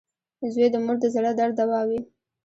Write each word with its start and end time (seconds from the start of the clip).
•زوی 0.53 0.67
د 0.71 0.75
مور 0.85 0.97
د 1.01 1.05
زړۀ 1.15 1.31
درد 1.39 1.55
دوا 1.59 1.79
وي. 1.89 1.99